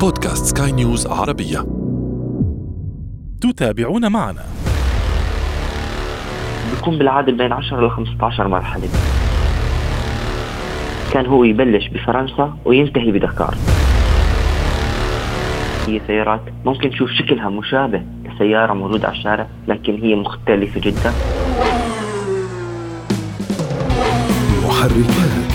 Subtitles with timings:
[0.00, 1.66] بودكاست سكاي نيوز عربية.
[3.40, 4.44] تتابعون معنا.
[6.74, 8.88] بيكون بالعادة بين 10 ل 15 مرحلة.
[11.12, 13.54] كان هو يبلش بفرنسا وينتهي بدكار.
[15.86, 21.12] هي سيارات ممكن تشوف شكلها مشابه لسيارة موجودة على الشارع لكن هي مختلفة جدا.
[24.64, 25.47] محركات.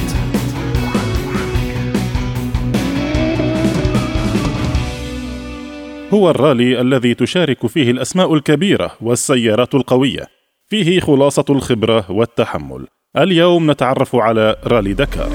[6.14, 10.28] هو الرالي الذي تشارك فيه الأسماء الكبيرة والسيارات القوية.
[10.70, 12.88] فيه خلاصة الخبرة والتحمل.
[13.18, 15.30] اليوم نتعرف على رالي دكار.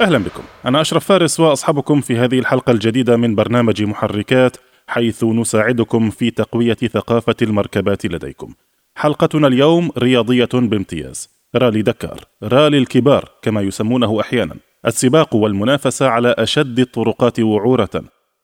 [0.00, 0.42] أهلا بكم.
[0.66, 4.56] أنا أشرف فارس وأصحابكم في هذه الحلقة الجديدة من برنامج محركات
[4.86, 8.54] حيث نساعدكم في تقوية ثقافة المركبات لديكم.
[8.96, 11.28] حلقتنا اليوم رياضية بامتياز.
[11.54, 14.56] رالي دكار رالي الكبار كما يسمونه أحيانا.
[14.86, 17.90] السباق والمنافسة على أشد الطرقات وعورة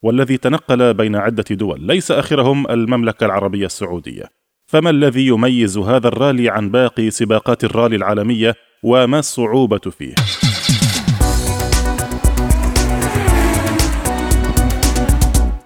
[0.02, 4.24] والذي تنقل بين عدة دول ليس آخرهم المملكة العربية السعودية.
[4.66, 10.14] فما الذي يميز هذا الرالي عن باقي سباقات الرالي العالمية وما الصعوبة فيه؟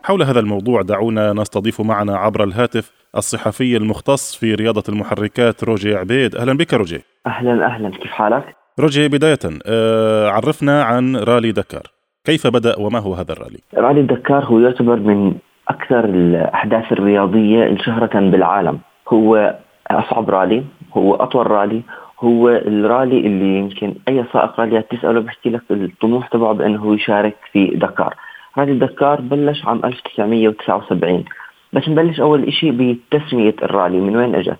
[0.05, 6.37] حول هذا الموضوع دعونا نستضيف معنا عبر الهاتف الصحفي المختص في رياضة المحركات روجي عبيد.
[6.37, 7.01] أهلا بك روجي.
[7.27, 7.91] أهلا أهلا.
[7.91, 11.83] كيف حالك؟ روجي بداية آه، عرفنا عن رالي دكار
[12.25, 15.35] كيف بدأ وما هو هذا الرالي؟ رالي دكار هو يعتبر من
[15.69, 19.59] أكثر الأحداث الرياضية شهرة بالعالم هو
[19.91, 20.65] أصعب رالي
[20.97, 21.83] هو أطول رالي
[22.21, 27.67] هو الرالي اللي يمكن أي سائق راليات تسأله بحكي لك الطموح تبعه بأنه يشارك في
[27.67, 28.15] دكار
[28.59, 31.25] رالي دكار بلش عام 1979
[31.73, 34.59] بس نبلش أول إشي بتسمية الرالي من وين أجت؟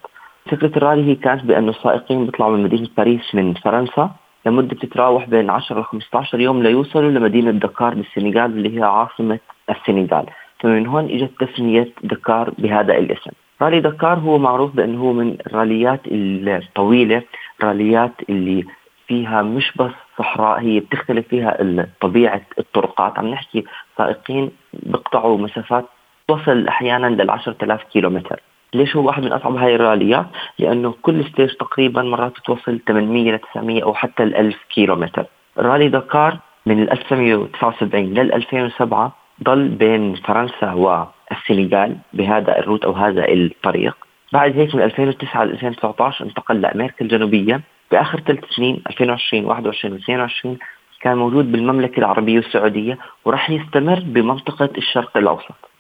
[0.57, 4.11] فكرة الرالي هي كانت بأنه السائقين بيطلعوا من مدينة باريس من فرنسا
[4.47, 9.39] لمدة تتراوح بين 10 ل 15 يوم ليوصلوا لمدينة دكار بالسنغال اللي هي عاصمة
[9.71, 10.27] السنغال.
[10.61, 13.31] فمن هون إجت تسمية دكار بهذا الاسم.
[13.63, 17.23] رالي دكار هو معروف بأنه هو من الراليات الطويلة
[17.63, 18.65] راليات اللي
[19.07, 21.59] فيها مش بس صحراء هي بتختلف فيها
[22.01, 23.19] طبيعة الطرقات.
[23.19, 23.65] عم نحكي
[23.99, 25.85] سائقين بيقطعوا مسافات
[26.29, 28.41] توصل أحيانا لل 10000 كيلو متر
[28.75, 30.27] ليش هو واحد من أصعب هاي الراليات؟
[30.59, 35.27] لأنه كل stage تقريبا مرات بتوصل 800 ل 900 أو حتى ال 1000 كيلو متر.
[35.59, 43.29] رالي دكار من 1979 لل 2007 ضل بين فرنسا والسنغال بهذا ال route أو هذا
[43.29, 43.97] الطريق.
[44.33, 47.61] بعد هيك من 2009 ل 2019 انتقل لأمريكا الجنوبية
[47.91, 50.59] بآخر ثلاث سنين 2020 21 و 22
[51.01, 55.74] كان موجود بالمملكة العربية السعودية وراح يستمر بمنطقة الشرق الأوسط.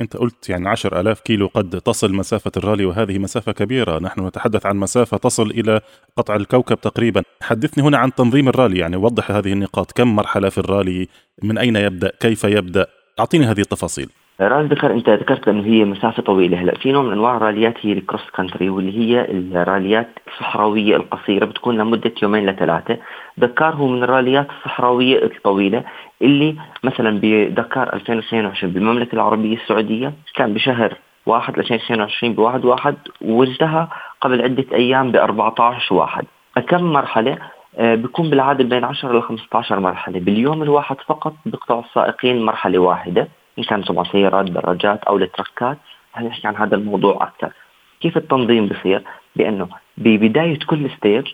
[0.00, 3.98] أنت قلت يعني عشر ألاف كيلو قد تصل مسافة الرالي وهذه مسافة كبيرة.
[3.98, 5.80] نحن نتحدث عن مسافة تصل إلى
[6.16, 7.22] قطع الكوكب تقريبا.
[7.42, 9.92] حدثني هنا عن تنظيم الرالي يعني وضح هذه النقاط.
[9.92, 11.08] كم مرحلة في الرالي؟
[11.42, 12.86] من أين يبدأ؟ كيف يبدأ؟
[13.20, 14.10] أعطيني هذه التفاصيل.
[14.40, 16.60] راس ذكر أنت ذكرت أنه هي مسافه طويلة.
[16.60, 21.78] هلأ في نوع من أنواع الراليات هي الكروس كانتري واللي هي الراليات الصحراوية القصيرة بتكون
[21.78, 22.98] لمدة يومين لثلاثة.
[23.38, 25.84] دكار هو من الراليات الصحراوية الطويلة
[26.22, 30.94] اللي مثلا بدكار 2022 بالمملكة العربية السعودية كان بشهر
[31.26, 33.86] واحد 2022 بواحد واحد وانتهى
[34.20, 36.24] قبل عدة أيام ب 14 واحد.
[36.68, 37.38] كم مرحلة؟
[37.78, 40.20] آه، بيكون بالعادة بين 10 ل 15 مرحلة.
[40.20, 43.28] باليوم الواحد فقط بيقطعوا السائقين مرحلة واحدة.
[43.58, 45.78] ان كان طبعا سيارات دراجات أو ال trucks
[46.22, 47.52] نحكي عن هذا الموضوع أكثر.
[48.00, 49.02] كيف التنظيم بصير
[49.36, 51.26] بأنه ببداية كل stage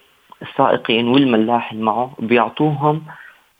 [0.42, 3.03] السائقين والملاح اللي معه بيعطوهم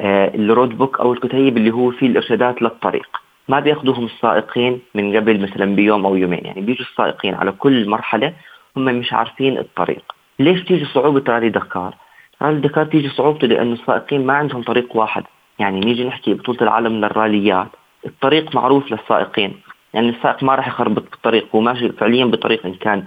[0.01, 3.21] آه ال road book أو الكتيب اللي هو فيه الإرشادات للطريق.
[3.49, 6.41] ما بيأخذوهم السائقين من قبل مثلا بيوم أو يومين.
[6.45, 8.33] يعني بيجوا السائقين على كل مرحلة
[8.77, 10.03] هم مش عارفين الطريق.
[10.39, 11.95] ليش تيجي صعوبة رالي دكار؟
[12.43, 15.25] رالي دكار تيجي صعوبته لأنه السائقين ما عندهم طريق واحد.
[15.59, 17.69] يعني نيجي نحكي بطولة العالم للراليات.
[18.07, 19.61] الطريق معروف للسائقين.
[19.95, 23.05] يعني السائق ما راح يخربط بالطريق هو ماشي فعليا بطريق إن كان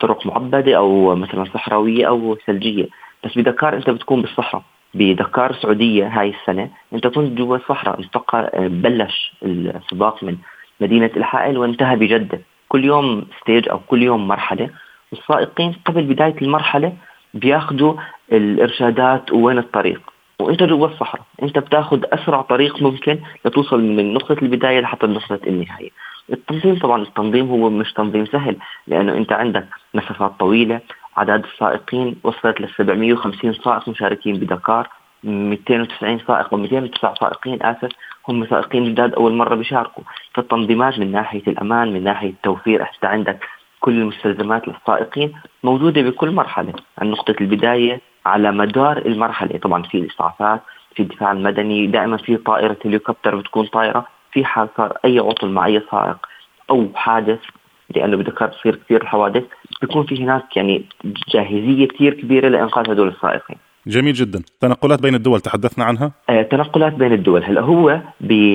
[0.00, 2.88] طرق معبدة أو مثلا صحراوية أو ثلجية.
[3.24, 4.62] بس بدكار أنت بتكون بالصحراء
[4.94, 10.36] بدكار السعوديه هاي السنة أنت كنت جوا الصحراء انتقل بلش السباق من
[10.80, 12.40] مدينة الحائل وانتهى بجدة.
[12.68, 14.70] كل يوم ستيج أو كل يوم مرحلة.
[15.12, 16.92] والسائقين قبل بداية المرحلة
[17.34, 17.94] بياخذوا
[18.32, 20.00] الإرشادات وين الطريق.
[20.40, 25.90] وإنت جوا الصحراء إنت بتاخذ أسرع طريق ممكن لتوصل من نقطة البداية لحتى نقطة النهاية.
[26.32, 28.56] التنظيم طبعا التنظيم هو مش تنظيم سهل
[28.86, 30.80] لأنه إنت عندك مسافات طويلة
[31.16, 34.88] عدد السائقين وصلت ل 750 سائق مشاركين بدكار
[35.24, 37.88] 290 سائق و 209 سائقين آسف
[38.28, 40.04] هم سائقين جداد أول مرة بيشاركوا.
[40.34, 43.44] فالتنظيمات من ناحية الأمان من ناحية التوفير انت عندك
[43.80, 45.32] كل المستلزمات للسائقين
[45.64, 46.72] موجودة بكل مرحلة.
[46.98, 49.58] عن نقطة البداية على مدار المرحلة.
[49.58, 50.60] طبعا في الاسعافات
[50.94, 55.66] في الدفاع المدني دائما في طائرة هليكوبتر بتكون طائره في حال صار أي عطل مع
[55.66, 56.16] أي سائق
[56.70, 57.38] أو حادث
[57.96, 59.44] لأنه بدكار تصير كثير الحوادث
[59.80, 60.84] بيكون في هناك يعني
[61.28, 63.56] جاهزية كثير كبيرة لإنقاذ هدول السائقين.
[63.88, 64.42] جميل جدا.
[64.60, 67.44] تنقلات بين الدول تحدثنا عنها؟ آه، تنقلات بين الدول.
[67.44, 68.00] هلا هو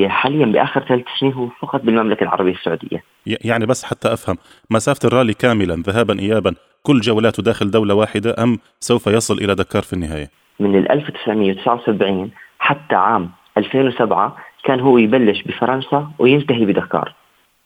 [0.07, 3.03] حاليا بآخر ثلاث سنين هو فقط بالمملكة العربية السعودية.
[3.25, 4.37] يعني بس حتى أفهم
[4.69, 9.81] مسافة الرالي كاملا ذهابا ايابا كل جولاته داخل دولة واحدة أم سوف يصل إلى دكار
[9.81, 17.13] في النهاية؟ من 1979 حتى عام 2007 كان هو يبلش بفرنسا وينتهي بدكار.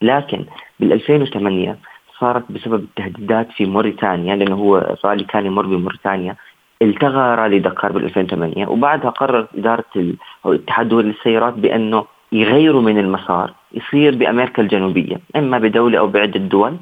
[0.01, 0.45] لكن
[0.79, 1.77] بال 2008
[2.19, 6.35] صارت بسبب التهديدات في موريتانيا لأنه هو رالي كان يمر بموريتانيا.
[6.81, 9.83] التغى رالي دكار بال 2008 وبعدها قررت إدارة
[10.45, 16.39] أو الاتحاد الدولي للسيارات بأنه يغيروا من المسار يصير بأمريكا الجنوبية إما بدولة أو بعدة
[16.39, 16.77] دول.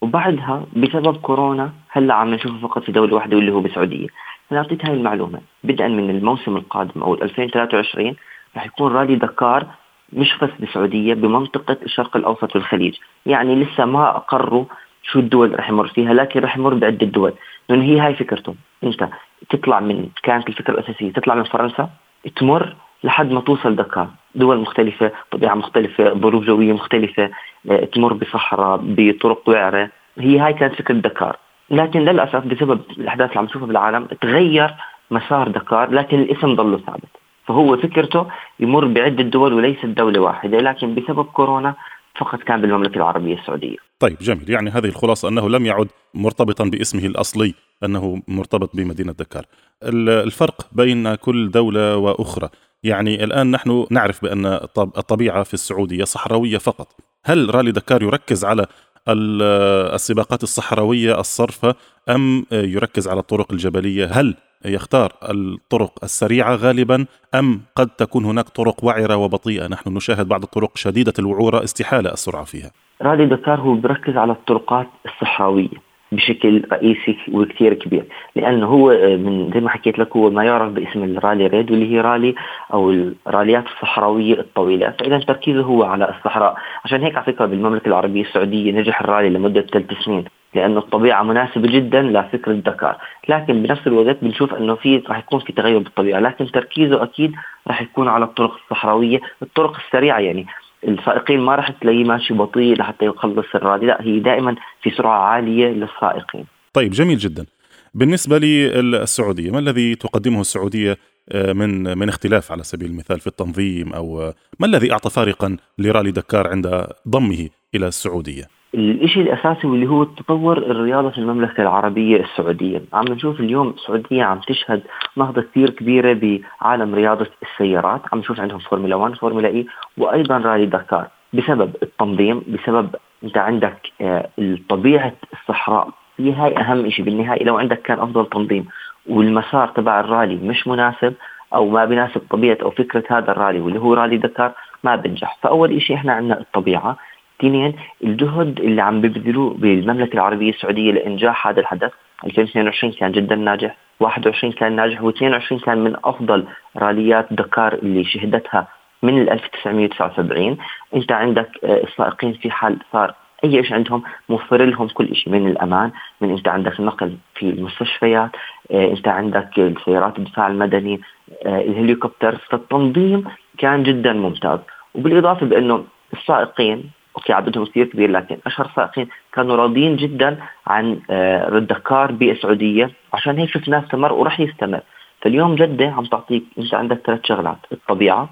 [0.00, 4.06] وبعدها بسبب كورونا هلأ عم نشوفه فقط في دولة واحدة واللي هو بالسعوديه
[4.52, 5.40] أنا اعطيت هاي المعلومة.
[5.64, 8.16] بدءا من الموسم القادم أو 2023
[8.56, 9.66] رح يكون رالي دكار
[10.12, 12.94] مش بس بالسعوديه بمنطقة الشرق الأوسط والخليج.
[13.26, 14.64] يعني لسه ما أقروا
[15.02, 17.32] شو الدول رح يمر فيها لكن رح يمر بعده دول
[17.68, 18.54] لأنه هي هاي فكرتهم.
[18.84, 19.08] أنت
[19.48, 21.90] تطلع من كانت الفكرة الأساسية تطلع من فرنسا
[22.36, 27.30] تمر لحد ما توصل دكار دول مختلفة طبيعة مختلفة ظروف جوية مختلفة
[27.70, 29.90] آه، تمر بصحراء بطرق وعرة.
[30.18, 31.36] هي هاي كانت فكرة دكار.
[31.70, 34.74] لكن للأسف بسبب الأحداث اللي عم نشوفها بالعالم تغير
[35.10, 37.08] مسار دكار لكن الاسم ضله ثابت.
[37.46, 38.26] فهو فكرته
[38.60, 40.60] يمر بعدة دول وليست دولة واحدة.
[40.60, 41.74] لكن بسبب كورونا
[42.18, 43.76] فقط كان بالمملكة العربية السعودية.
[43.98, 44.50] طيب جميل.
[44.50, 47.54] يعني هذه الخلاصة أنه لم يعد مرتبطا باسمه الأصلي
[47.84, 49.44] أنه مرتبط بمدينة دكار
[49.82, 52.48] الفرق بين كل دولة وأخرى
[52.82, 54.46] يعني الآن نحن نعرف بأن
[54.78, 56.96] الطبيعة في السعودية صحراوية فقط.
[57.24, 58.66] هل رالي دكار يركز على
[59.08, 61.74] السباقات الصحراوية الصرفة
[62.08, 68.84] أم يركز على الطرق الجبلية؟ هل يختار الطرق السريعة غالبا أم قد تكون هناك طرق
[68.84, 72.70] وعرة وبطيئة؟ نحن نشاهد بعض الطرق شديدة الوعورة استحالة السرعة فيها.
[73.02, 78.04] رالي دكار هو بركز على الطرقات الصحراوية بشكل رئيسي وكثير كبير
[78.36, 81.92] لأنه هو آه، من زي ما حكيت لك هو ما يعرف باسم الرالي ريد واللي
[81.92, 82.34] هي رالي
[82.72, 82.90] أو
[83.26, 84.94] الراليات الصحراوية الطويلة.
[84.98, 86.56] فإذا تركيزه هو على الصحراء.
[86.84, 90.24] عشان هيك على فكرة بالمملكة العربية السعودية نجح الرالي لمدة ثلاث سنين.
[90.54, 92.96] لأنه الطبيعة مناسبة جدا لفكره دكار
[93.28, 96.20] لكن بنفس الوقت بنشوف إنه في راح يكون في تغير بالطبيعة.
[96.20, 97.32] لكن تركيزه أكيد
[97.66, 100.18] راح يكون على الطرق الصحراوية الطرق السريعة.
[100.18, 100.46] يعني
[100.88, 103.86] السائقين ما راح تلاقيه ماشي بطيء لحتى يخلص الرالي.
[103.86, 106.44] لا هي دائما في سرعة عالية للسائقين.
[106.72, 107.46] طيب جميل جدا.
[107.94, 110.96] بالنسبة للسعودية ما الذي تقدمه السعودية
[111.32, 115.56] آه، من من اختلاف على سبيل المثال في التنظيم أو آه، ما الذي أعطى فارقا
[115.78, 122.16] لرالي دكار عند ضمه إلى السعودية؟ الشيء الأساسي واللي هو تطور الرياضة في المملكة العربية
[122.20, 124.82] السعودية، عم نشوف اليوم السعودية عم تشهد
[125.16, 129.66] نهضة كثير كبيرة بعالم رياضة السيارات، عم نشوف عندهم فورمولا 1 فورمولا إي
[129.98, 132.94] وأيضا رالي دكار بسبب التنظيم بسبب
[133.24, 134.28] أنت عندك آه،
[134.68, 135.88] طبيعة الصحراء
[136.18, 137.44] هي هاي أهم شيء بالنهاية.
[137.44, 138.66] لو عندك كان أفضل تنظيم
[139.08, 141.14] والمسار تبع الرالي مش مناسب
[141.54, 144.52] أو ما بيناسب طبيعة أو فكرة هذا الرالي واللي هو رالي دكار
[144.84, 146.96] ما بنجح، فأول شيء إحنا عندنا الطبيعة،
[147.40, 151.90] اثنين الجهد اللي عم ببذلوه بالمملكة العربية السعودية لإنجاح هذا الحدث.
[152.24, 153.76] 2022 كان جدا ناجح.
[154.00, 155.00] 21 كان ناجح.
[155.00, 156.44] و22 كان من أفضل
[156.76, 158.68] راليات دكار اللي شهدتها
[159.02, 160.56] من 1979
[160.94, 165.48] أنت عندك آه، السائقين في حال صار أي شيء عندهم موفر لهم كل شيء من
[165.48, 168.30] الأمان من أنت عندك النقل في المستشفيات
[168.70, 171.00] آه، أنت عندك السيارات الدفاع المدني
[171.46, 172.36] آه، الهليكوبتر.
[172.36, 173.24] فالتنظيم
[173.58, 174.58] كان جدا ممتاز.
[174.94, 181.58] وبالإضافة بأنه السائقين أوكي عددهم كثير كبير لكن أشهر سائقين كانوا راضيين جدا عن آه،
[181.58, 184.80] الدكار بالسعوديه عشان هيك شفناه استمر وراح يستمر.
[185.22, 187.58] فاليوم جدة عم تعطيك أنت عندك ثلاث شغلات.
[187.72, 188.30] الطبيعة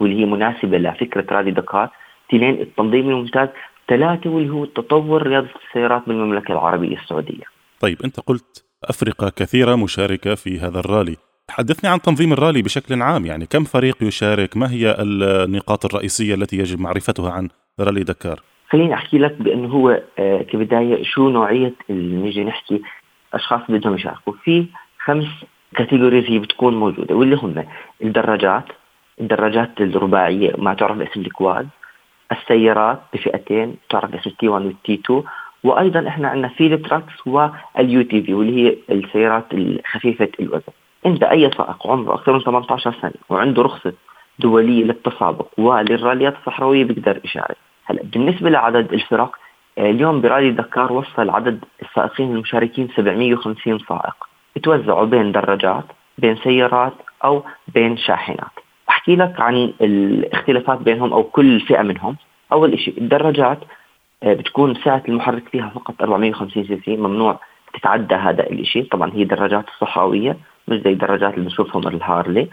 [0.00, 1.88] واللي هي مناسبة لفكرة رالي دكار.
[2.28, 3.48] اثنين التنظيم الممتاز.
[3.88, 7.44] ثلاثة واللي هو تطور رياضة السيارات بالمملكة العربية السعودية.
[7.80, 11.16] طيب أنت قلت أفرقة كثيرة مشاركة في هذا الرالي.
[11.50, 13.26] حدثني عن تنظيم الرالي بشكل عام.
[13.26, 17.48] يعني كم فريق يشارك؟ ما هي النقاط الرئيسية التي يجب معرفتها عن
[17.80, 18.42] رالي دكار.
[18.70, 22.82] خليني أحكي لك بأنه هو آه، كبداية شو نوعية اللي نيجي نحكي
[23.34, 24.32] أشخاص بدهم يشاركوا.
[24.44, 24.66] في
[25.04, 25.26] خمس
[25.76, 27.64] categories هي بتكون موجودة واللي هم
[28.02, 28.64] الدراجات
[29.20, 31.66] الدراجات الرباعية ما تعرف باسم ال quads
[32.32, 35.22] السيارات بفئتين تعرف باسم ال T 1 وال T 2
[35.64, 40.72] وأيضا إحنا عندنا في trucks وال UTV واللي هي السيارات الخفيفة الوزن.
[41.06, 43.92] انت أي سائق عمره أكثر من 18 سنة وعنده رخصة
[44.38, 47.56] دولية للتسابق وللراليات الصحراوية بيقدر يشارك.
[47.86, 49.36] هلا بالنسبة لعدد الفرق
[49.78, 54.16] آه، اليوم برالي دكار وصل عدد السائقين المشاركين 750 سائق.
[54.62, 55.84] توزعوا بين دراجات
[56.18, 56.92] بين سيارات
[57.24, 57.42] أو
[57.74, 58.52] بين شاحنات.
[58.88, 62.16] أحكي لك عن الاختلافات بينهم أو كل فئة منهم.
[62.52, 63.58] أول شيء الدراجات
[64.22, 66.96] آه، بتكون سعه المحرك فيها فقط 450 سي سي.
[66.96, 67.40] ممنوع
[67.74, 70.36] تتعدى هذا الشيء طبعا هي دراجات صحراوية
[70.68, 72.48] مش زي الدراجات اللي بنشوفهم الهارلي.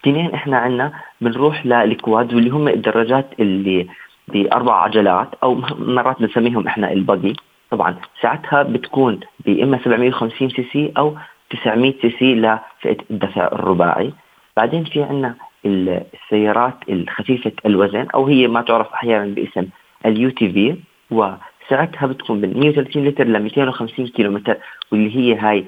[0.00, 3.86] اثنين إحنا عندنا بنروح لل quad واللي هم الدراجات اللي
[4.28, 7.36] بأربع عجلات أو مرات بنسميهم إحنا ال buggy
[7.70, 11.16] طبعا ساعتها بتكون بإما 750 سي سي أو
[11.50, 14.12] 900 سي سي لفئة الدفع الرباعي.
[14.56, 15.34] بعدين في عندنا
[15.66, 19.66] السيارات الخفيفة الوزن أو هي ما تعرف أحيانا باسم
[20.06, 20.76] ال UTV.
[21.10, 24.56] وسعتها بتكون من 130 لتر ل 250 كيلو متر
[24.92, 25.64] واللي هي هاي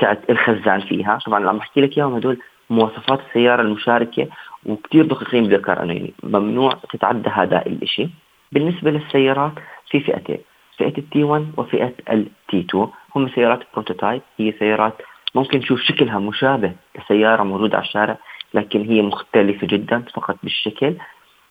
[0.00, 1.18] سعه الخزان فيها.
[1.26, 2.38] طبعا عم بحكي لك اياهم هدول
[2.70, 4.26] مواصفات السيارة المشاركة
[4.66, 8.08] وكثير دقيقين بذكر إنه يعني ممنوع تتعدى هذا الشيء
[8.52, 9.52] بالنسبة للسيارات
[9.90, 10.38] في فئتين
[10.78, 15.02] فئة التي 1 وفئة التي 2 هم سيارات بروتوتايب هي سيارات
[15.34, 18.18] ممكن نشوف شكلها مشابه لسيارة موجودة على الشارع
[18.54, 20.94] لكن هي مختلفة جدا فقط بالشكل.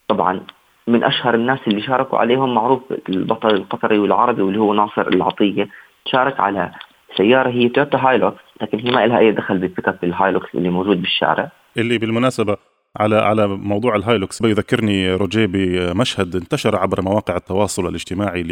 [0.07, 0.41] طبعا
[0.87, 5.69] من أشهر الناس اللي شاركوا عليهم معروف البطل القطري والعربي واللي هو ناصر العطية.
[6.05, 6.71] شارك على
[7.17, 11.01] سيارة هي تويوتا هايلوكس لكن هي ما لها أي دخل بالبيك اب الهايلوكس اللي موجود
[11.01, 11.51] بالشارع.
[11.77, 12.57] اللي بالمناسبة
[12.97, 14.41] على على موضوع الهايلوكس.
[14.41, 18.43] بيذكرني روجيه بمشهد انتشر عبر مواقع التواصل الاجتماعي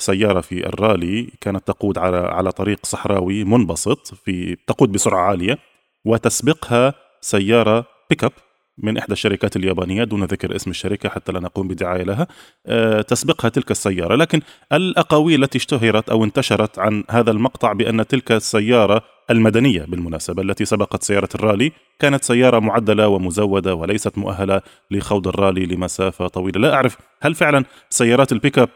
[0.00, 5.58] لسيارة في الرالي كانت تقود على على طريق صحراوي منبسط في تقود بسرعة عالية
[6.04, 8.32] وتسبقها سيارة بيك اب
[8.78, 12.26] من إحدى الشركات اليابانية دون ذكر اسم الشركة حتى لا نقوم بدعاية لها.
[12.66, 14.14] آه، تسبقها تلك السيارة.
[14.14, 14.40] لكن
[14.72, 21.02] الأقاويل التي اشتهرت أو انتشرت عن هذا المقطع بأن تلك السيارة المدنية بالمناسبة التي سبقت
[21.02, 21.72] سيارة الرالي.
[22.00, 26.60] كانت سيارة معدلة ومزودة وليست مؤهلة لخوض الرالي لمسافة طويلة.
[26.60, 28.68] لا أعرف هل فعلا سيارات البيك أب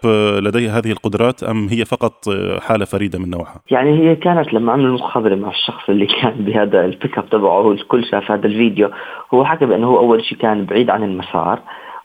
[0.43, 2.25] لديها هذه القدرات أم هي فقط
[2.61, 6.85] حالة فريدة من نوعها؟ يعني هي كانت لما عملوا المقابلة مع الشخص اللي كان بهذا
[6.85, 8.91] البيك أب تبعه الكل شاف هذا الفيديو
[9.35, 11.63] هو حكى بأنه هو أول شيء كان بعيد عن المسار.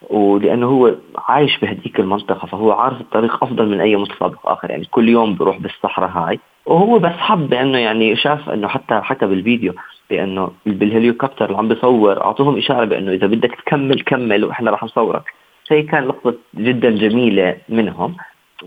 [0.10, 5.10] ولأنه هو عايش بهديك المنطقة فهو عارف الطريق أفضل من أي متسابق آخر يعني كل
[5.10, 6.40] يوم بروح بالصحراء هاي.
[6.66, 9.74] وهو بس حب بأنه يعني شاف إنه حتى حكى بالفيديو
[10.10, 15.24] بأنه بالهليكوبتر اللي عم بيصور أعطوهم إشارة بأنه إذا بدك تكمل كمل وإحنا رح نصورك.
[15.70, 18.16] هي كان لقطة جدا جميلة منهم.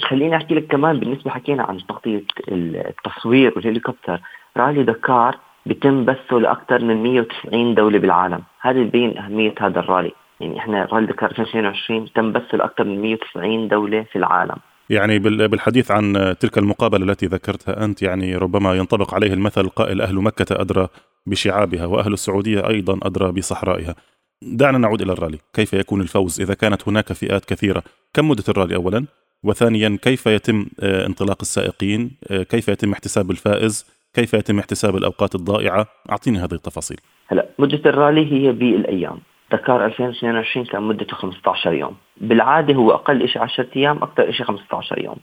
[0.02, 4.20] خليني أحكي لك كمان بالنسبة حكينا عن تغطيه التصوير والهليكوبتر.
[4.56, 8.42] رالي دكار بيتم بثه لأكثر من 190 دولة بالعالم.
[8.60, 10.12] هذا يبين أهمية هذا الرالي.
[10.40, 14.56] يعني إحنا دكار 2022 تم بثه لاكثر من 190 دولة في العالم
[14.90, 20.14] يعني بالحديث عن تلك المقابلة التي ذكرتها أنت يعني ربما ينطبق عليه المثل القائل أهل
[20.14, 20.88] مكة أدرى
[21.26, 23.94] بشعابها وأهل السعودية أيضا أدرى بصحرائها.
[24.42, 27.82] دعنا نعود إلى الرالي، كيف يكون الفوز إذا كانت هناك فئات كثيرة؟
[28.14, 29.06] كم مدة الرالي اولا؟
[29.42, 35.34] وثانيا كيف يتم آه، انطلاق السائقين؟ آه، كيف يتم احتساب الفائز؟ كيف يتم احتساب الأوقات
[35.34, 36.96] الضائعة؟ أعطيني هذه التفاصيل.
[37.28, 39.18] هلا مدة الرالي هي بالأيام،
[39.52, 41.96] دكار 2022 كان مدته 15 يوم.
[42.16, 45.16] بالعادة هو أقل شيء 10 أيام أكثر شيء 15 يوم.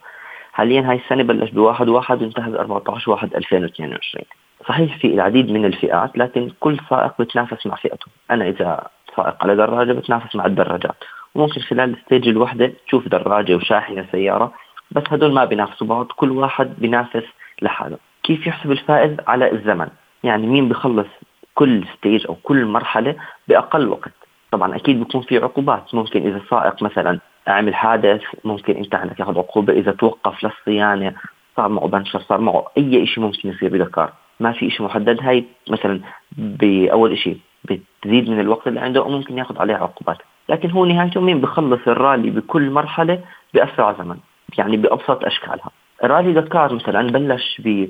[0.53, 4.25] حاليا هاي السنة بلش بواحد واحد وانتهى ب 14 واحد 2022
[4.67, 8.05] صحيح في العديد من الفئات لكن كل سائق بتنافس مع فئته.
[8.31, 11.03] أنا إذا سائق على دراجة بتنافس مع الدراجات.
[11.35, 14.53] وممكن خلال الستيج الوحدة تشوف دراجة وشاحنة سيارة
[14.91, 16.05] بس هدول ما بينافسوا بعض.
[16.05, 17.23] كل واحد بينافس
[17.61, 17.97] لحاله.
[18.23, 19.87] كيف يحسب الفائز على الزمن؟
[20.23, 21.07] يعني مين بخلص
[21.55, 23.15] كل ستيج أو كل مرحلة
[23.47, 24.11] بأقل وقت.
[24.51, 25.95] طبعا أكيد بيكون في عقوبات.
[25.95, 29.73] ممكن إذا السائق مثلا عمل حادث ممكن أنت عندك ياخذ عقوبة.
[29.73, 31.13] إذا توقف للصيانة
[31.57, 35.19] صار معه بنشر صار معه أي شيء ممكن يصير بدكار ما في شيء محدد.
[35.21, 35.99] هاي مثلا
[36.37, 40.17] بأول شيء بتزيد من الوقت اللي عنده وممكن ياخذ عليه عقوبات.
[40.49, 43.19] لكن هو نهايته مين؟ بخلص الرالي بكل مرحلة
[43.53, 44.17] بأسرع زمن
[44.57, 45.69] يعني بأبسط أشكالها.
[46.03, 47.87] رالي دكار مثلا بلش ب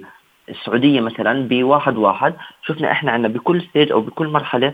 [0.49, 2.33] السعوديه مثلا بواحد واحد.
[2.61, 4.73] شفنا إحنا عندنا بكل ستيج أو بكل مرحلة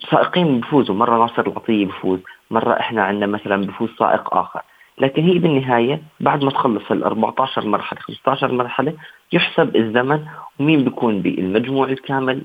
[0.00, 2.20] سائقين بفوزوا مره ناصر العطيه بفوز
[2.50, 4.60] مرة إحنا عندنا مثلا بفوز سائق آخر.
[4.98, 8.94] لكن هي بالنهاية بعد ما تخلص ال 14 مرحلة 15 مرحلة
[9.32, 10.26] يحسب الزمن
[10.60, 12.42] ومين بيكون بالمجموع الكامل.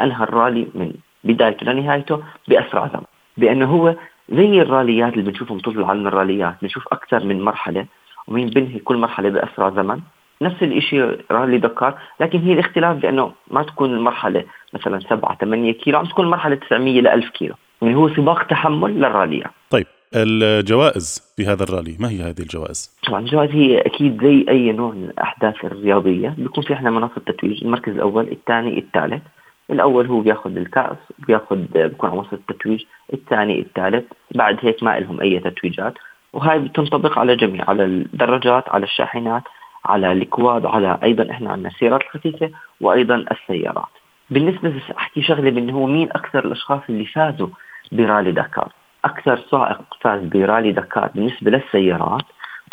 [0.00, 0.92] أنهى الرالي من
[1.24, 3.04] بدايته لنهايته بأسرع زمن.
[3.36, 3.94] بأنه هو
[4.28, 7.86] زي الراليات اللي بنشوفهم طول العالم الراليات بنشوف أكثر من مرحلة
[8.28, 10.00] ومين بنهي كل مرحلة بأسرع زمن.
[10.44, 15.98] نفس الشيء رالي دكار لكن هي الاختلاف بأنه ما تكون المرحله مثلا 7 8 كيلو
[15.98, 17.54] عم تكون المرحله 900 ل 1000 كيلو.
[17.82, 19.44] يعني هو سباق تحمل للرالية.
[19.70, 19.86] طيب
[20.16, 24.90] الجوائز في هذا الرالي ما هي هذه الجوائز؟ طبعا الجوائز هي أكيد زي أي نوع
[24.90, 29.22] من الأحداث الرياضية بيكون في إحنا مناصب تتويج المركز الأول الثاني الثالث.
[29.70, 34.04] الأول هو بياخذ الكأس بياخذ بيكون على منصه التتويج الثاني الثالث.
[34.34, 35.94] بعد هيك ما لهم أي تتويجات.
[36.32, 39.42] وهاي بتنطبق على جميع على الدراجات على الشاحنات.
[39.84, 42.50] على الكواد على أيضا إحنا عندنا السيارات الخفيفة
[42.80, 43.88] وأيضا السيارات.
[44.30, 47.48] بالنسبة بس أحكي شغلة بانه هو مين أكثر الأشخاص اللي فازوا
[47.92, 48.72] برالي دكار
[49.04, 52.24] أكثر سائق فاز برالي دكار بالنسبة للسيارات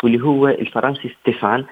[0.04, 1.64] واللي هو الفرنسي ستيفان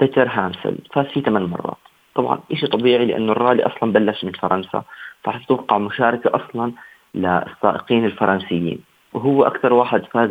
[0.00, 0.78] بيتر هانسل.
[0.92, 1.76] فاز فيه ثمان مرات.
[2.14, 4.82] طبعا شيء طبيعي لأنه الرالي أصلا بلش من فرنسا
[5.22, 6.72] فرح تتوقع مشاركة أصلا
[7.14, 8.78] للسائقين الفرنسيين.
[9.12, 10.30] وهو أكثر واحد فاز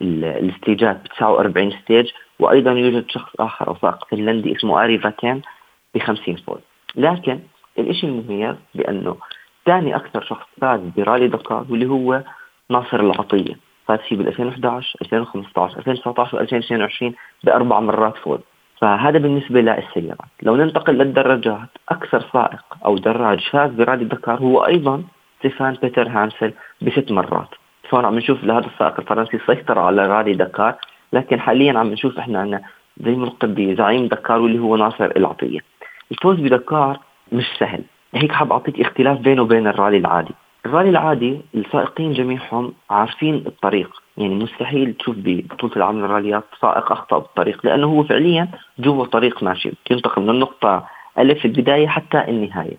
[0.00, 4.98] بال stage ات ب 49 stage وأيضا يوجد شخص آخر أو سائق فنلندي اسمه آري
[4.98, 5.42] فاتانين
[5.94, 6.60] ب 50 فوز
[6.96, 7.40] لكن
[7.78, 9.16] الشيء المميز بأنه
[9.66, 12.22] ثاني أكثر شخص فاز برالي دكار واللي هو
[12.70, 13.54] ناصر العطية.
[13.86, 17.14] فاز فيه بال 2011 2015 2019 و 2022
[17.44, 18.40] بأربع مرات فوز
[18.80, 20.30] فهذا بالنسبة للسيارات.
[20.42, 25.02] لو ننتقل للدراجات أكثر سائق أو دراج فاز برالي دكار هو أيضا
[25.38, 26.52] ستيفان بيتر هانسل
[26.82, 27.48] بست مرات.
[27.90, 30.74] فهون عم نشوف لهذا السائق الفرنسي سيطر على رالي دكار
[31.12, 32.62] لكن حاليا عم نشوف إحنا عندنا
[33.04, 35.58] زي ملقب بزعيم دكار واللي هو ناصر العطية.
[36.12, 36.98] الفوز بدكار
[37.32, 37.82] مش سهل.
[38.14, 40.34] هيك حاب أعطيك اختلاف بينه وبين الرالي العادي.
[40.66, 43.90] الرالي العادي السائقين جميعهم عارفين الطريق.
[44.16, 49.72] يعني مستحيل تشوف ببطولة العالم للراليات سائق أخطأ بالطريق لأنه هو فعليا جوا طريق ماشي.
[49.90, 50.86] ينتقل من النقطة
[51.18, 52.76] ألف البداية حتى النهاية.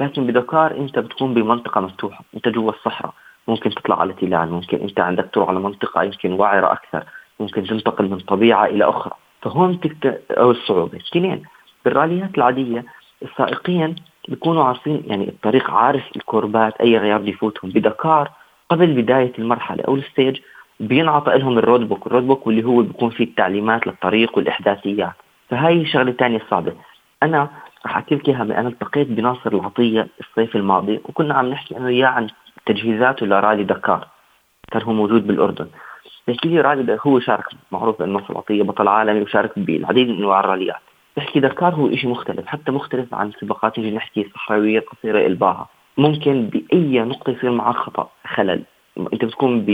[0.00, 2.24] لكن بدكار أنت بتكون بمنطقة مفتوحة.
[2.34, 3.14] أنت جوا الصحراء.
[3.50, 7.04] ممكن تطلع على تلال ممكن أنت عندك تروح على منطقة يمكن وعرة أكثر
[7.40, 9.12] ممكن تنتقل من طبيعة إلى أخرى.
[9.42, 10.22] فهون تكت...
[10.30, 10.98] أو الصعوبة.
[10.98, 11.42] اثنين
[11.84, 12.84] بالراليات العادية
[13.22, 13.96] السائقين
[14.28, 17.70] بيكونوا عارفين يعني الطريق عارف الكوربات أي غيار بده يفوتهم.
[17.70, 18.30] بدكار
[18.70, 20.40] قبل بداية المرحلة أو ال stage
[20.80, 22.06] بينعطى لهم ال road book.
[22.06, 25.12] ال road book واللي هو بيكون فيه التعليمات للطريق والإحداثيات.
[25.48, 26.72] فهاي الشغلة الثانية الصعبة
[27.22, 27.48] أنا
[27.86, 32.06] رح أحكي لك إياها أنا التقيت بناصر العطية الصيف الماضي وكنا عم نحكي أنا وياه
[32.06, 32.28] عن
[32.66, 34.08] تجهيزاته لرالي دكار.
[34.72, 35.66] كان هو موجود بالأردن.
[36.28, 40.80] بحكي لي رالي هو شارك معروف ناصر العطية بطل عالمي وشارك بالعديد من أنواع الراليات.
[41.16, 45.68] بحكي دكار هو شيء مختلف حتى مختلف عن سباقات نجي نحكي صحراوية قصيرة إلباها.
[45.98, 48.62] ممكن بأي نقطة يصير معك خطأ خلل.
[49.12, 49.66] أنت بتكون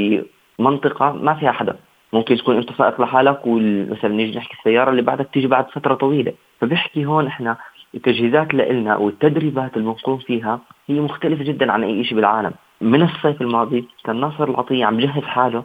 [0.58, 1.76] بمنطقة ما فيها حدا.
[2.12, 6.32] ممكن تكون أنت سائق لحالك ومثلا نيجي نحكي السيارة اللي بعدك تيجي بعد فترة طويلة.
[6.60, 7.56] فبحكي هون إحنا
[7.94, 12.52] التجهيزات لنا والتدريبات اللي بنقوم فيها هي مختلفة جدا عن أي شيء بالعالم.
[12.80, 15.64] من الصيف الماضي كان ناصر العطية عم جهز حاله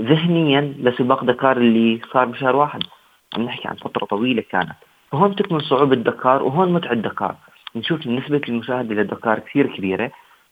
[0.00, 2.82] ذهنيا لسباق دكار اللي صار بشهر واحد.
[3.34, 4.76] عم نحكي عن فترة طويلة كانت.
[5.12, 7.34] فهون تكمن صعوبة دكار وهون متعة دكار.
[7.76, 10.10] نشوف نسبة المشاهدة لدكار كثير كبيرة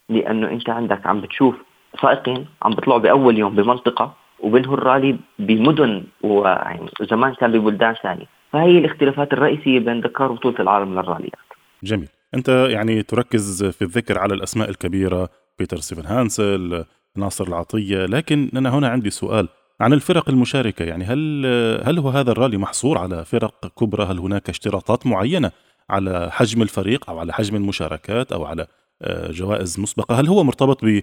[0.08, 1.54] لأنه أنت عندك عم بتشوف
[2.02, 8.26] سائقين عم بيطلعوا بأول يوم بمنطقة وبينهوا الرالي بمدن ويعني زمان كان ببلدان ثانية.
[8.52, 11.46] فهي الاختلافات الرئيسية بين دكار وبطولة العالم للراليات.
[11.82, 12.08] جميل.
[12.34, 16.84] أنت يعني تركز في الذكر على الأسماء الكبيرة بيتر ستيفن هانسل
[17.16, 18.06] ناصر العطية.
[18.06, 19.48] لكن أنا هنا عندي سؤال
[19.80, 20.84] عن الفرق المشاركة.
[20.84, 21.46] يعني هل
[21.84, 25.50] هل هو هذا الرالي محصور على فرق كبرى؟ هل هناك اشتراطات معينة
[25.90, 28.66] على حجم الفريق أو على حجم المشاركات أو على
[29.02, 31.00] آه، جوائز مسبقة؟ هل هو مرتبط ب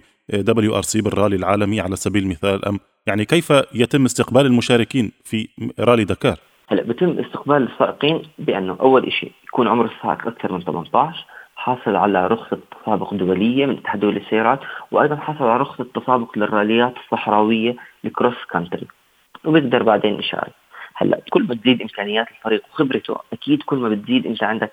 [0.80, 5.48] سي بالرالي العالمي على سبيل المثال؟ أم يعني كيف يتم استقبال المشاركين في
[5.80, 6.38] رالي دكار؟
[6.68, 11.26] هلا بتم استقبال السائقين بأنه أول شيء يكون عمر السائق أكثر من 18
[11.64, 16.94] حاصل على رخصة تسابق دولية من اتحاد دولي السيارات وأيضا حصل على رخصة تسابق للراليات
[16.96, 18.86] الصحراوية ال cross country.
[19.44, 20.52] وبيقدر بعدين يشارك.
[20.94, 24.72] هلأ كل ما تزيد إمكانيات الفريق وخبرته أكيد كل ما بتزيد أنت عندك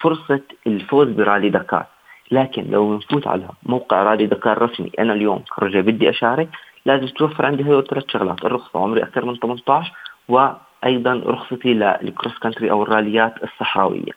[0.00, 1.86] فرصه الفوز برالي دكار.
[2.30, 6.48] لكن لو نفوت على موقع رالي دكار رسمي أنا اليوم كرجل بدي أشارك
[6.86, 9.92] لازم توفر عندي هدول ثلاث شغلات الرخصة عمري أكثر من 18
[10.28, 14.12] وأيضا رخصتي لل cross country أو الراليات الصحراوية.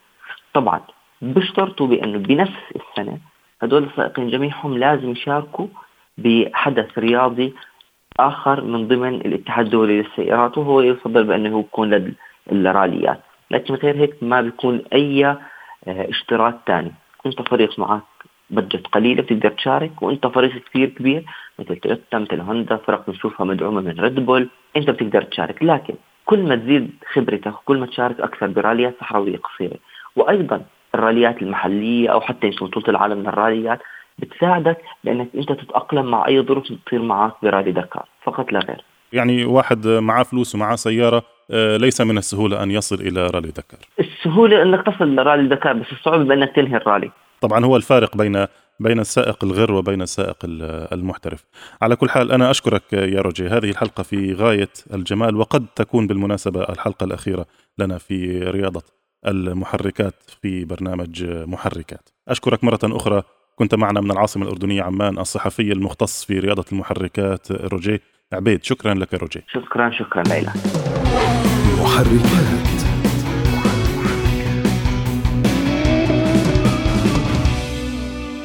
[0.54, 0.82] طبعا
[1.24, 3.18] بيشترطوا بأنه بنفس السنة
[3.62, 5.68] هدول السائقين جميعهم لازم يشاركوا
[6.18, 7.54] بحدث رياضي
[8.20, 12.16] آخر من ضمن الاتحاد الدولي للسيارات وهو يفضل بأنه يكون
[12.52, 13.20] للراليات
[13.52, 15.40] لكن غير هيك ما بيكون أي آه،
[15.88, 16.92] اشتراك ثاني
[17.26, 18.02] أنت فريق معك
[18.50, 21.24] بجت قليلة بتقدر تشارك وأنت فريق كثير كبير
[21.60, 25.64] مثل تويوتا مثل هوندا فرق بنشوفها مدعومة من ريد بول أنت بتقدر تشارك.
[25.64, 29.78] لكن كل ما تزيد خبرتك وكل ما تشارك أكثر براليات صحراوية قصيرة.
[30.16, 30.62] وأيضا
[30.96, 33.80] الراليات المحلية أو حتى بطوله العالم للراليات
[34.20, 38.84] بتساعدك بانك أنت تتأقلم مع أي ظروف بتصير معك برالي دكار فقط لا غير.
[39.14, 43.80] يعني واحد معاه فلوس ومعاه سيارة آه، ليس من السهولة أن يصل إلى رالي دكار.
[44.00, 47.12] السهولة أنك تصل لرالي دكار بس الصعوبة بأنك تنهي الرالي.
[47.42, 48.46] طبعا هو الفارق بين
[48.80, 50.38] بين السائق الغر وبين السائق
[50.94, 51.46] المحترف.
[51.82, 53.48] على كل حال أنا أشكرك يا روجي.
[53.48, 57.46] هذه الحلقة في غاية الجمال وقد تكون بالمناسبة الحلقة الأخيرة
[57.78, 58.82] لنا في رياضة.
[59.28, 62.10] المحركات في برنامج محركات.
[62.28, 63.24] أشكرك مرة أخرى.
[63.56, 68.02] كنت معنا من العاصمة الأردنية عمان الصحفي المختص في رياضة المحركات روجي
[68.34, 70.54] عبيد شكرا لك روجي شكرا شكرا ليلى.
[71.82, 72.84] محركات.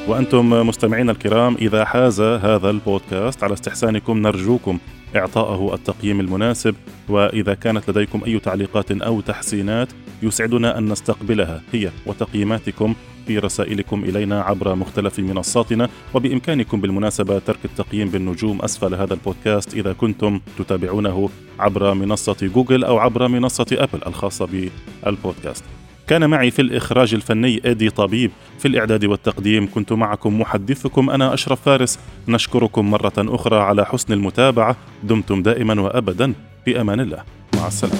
[0.09, 4.79] وأنتم مستمعين الكرام إذا حاز هذا البودكاست على استحسانكم نرجوكم
[5.17, 6.75] إعطائه التقييم المناسب
[7.09, 9.89] وإذا كانت لديكم أي تعليقات أو تحسينات
[10.23, 12.95] يسعدنا أن نستقبلها هي وتقييماتكم
[13.27, 19.93] في رسائلكم إلينا عبر مختلف منصاتنا وبإمكانكم بالمناسبة ترك التقييم بالنجوم أسفل هذا البودكاست إذا
[19.93, 24.71] كنتم تتابعونه عبر منصة جوجل أو عبر منصة أبل الخاصة
[25.05, 25.65] بالبودكاست.
[26.09, 28.31] كان معي في الإخراج الفني إيدي طبيب.
[28.59, 31.99] في الإعداد والتقديم كنت معكم محدثكم أنا أشرف فارس.
[32.29, 34.77] نشكركم مرة أخرى على حسن المتابعة.
[35.03, 36.33] دمتم دائما وأبدا.
[36.65, 37.19] في أمان الله.
[37.57, 37.99] مع السلامة.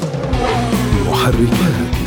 [1.11, 1.98] محركات.